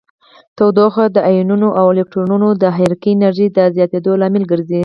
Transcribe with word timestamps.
تودوخه 0.57 1.05
د 1.15 1.17
ایونونو 1.31 1.67
او 1.79 1.85
الکترونونو 1.93 2.49
د 2.61 2.63
حرکې 2.77 3.09
انرژي 3.13 3.47
د 3.57 3.59
زیاتیدو 3.75 4.11
لامل 4.21 4.43
ګرځي. 4.51 4.79